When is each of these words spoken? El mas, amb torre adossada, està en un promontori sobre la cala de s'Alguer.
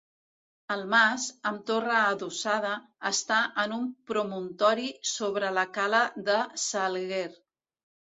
El 0.75 0.79
mas, 0.93 1.25
amb 1.49 1.61
torre 1.71 1.97
adossada, 1.97 2.73
està 3.11 3.39
en 3.67 3.77
un 3.77 3.87
promontori 4.11 4.91
sobre 5.15 5.55
la 5.61 5.71
cala 5.81 6.05
de 6.33 6.43
s'Alguer. 6.69 7.27